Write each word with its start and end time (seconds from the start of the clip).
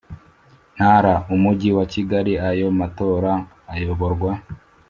Ntara 0.75 1.13
umujyi 1.35 1.69
wa 1.77 1.85
kigali 1.93 2.33
ayo 2.49 2.67
matora 2.79 3.31
ayoborwa 3.73 4.31